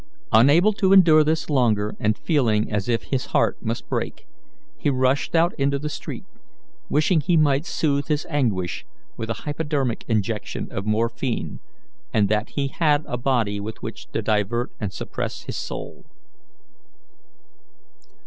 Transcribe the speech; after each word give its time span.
Unable 0.31 0.73
to 0.73 0.93
endure 0.93 1.23
this 1.23 1.47
longer, 1.47 1.93
and 1.99 2.17
feeling 2.17 2.71
as 2.71 2.89
if 2.89 3.03
his 3.03 3.27
heart 3.37 3.61
must 3.63 3.87
break, 3.87 4.25
he 4.75 4.89
rushed 4.89 5.35
out 5.35 5.53
into 5.59 5.77
the 5.77 5.89
street, 5.89 6.25
wishing 6.89 7.21
he 7.21 7.37
might 7.37 7.67
soothe 7.67 8.07
his 8.07 8.25
anguish 8.27 8.83
with 9.15 9.29
a 9.29 9.33
hypodermic 9.45 10.03
injection 10.07 10.67
of 10.71 10.87
morphine, 10.87 11.59
and 12.11 12.29
that 12.29 12.49
he 12.55 12.69
had 12.69 13.03
a 13.05 13.15
body 13.15 13.59
with 13.59 13.83
which 13.83 14.07
to 14.11 14.23
divert 14.23 14.71
and 14.79 14.91
suppress 14.91 15.43
his 15.43 15.55
soul. 15.55 16.03